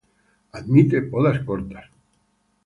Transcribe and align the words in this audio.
Admite 0.59 0.99
podas 1.11 1.39
cortas. 1.51 1.87